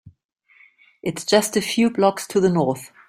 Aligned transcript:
It’s 1.03 1.23
just 1.23 1.55
a 1.55 1.61
few 1.61 1.91
blocks 1.91 2.25
to 2.25 2.39
the 2.39 2.49
North. 2.49 2.91